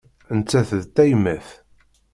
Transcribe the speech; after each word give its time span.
Nettat 0.37 0.69
d 0.83 0.85
tayemmat. 0.95 1.47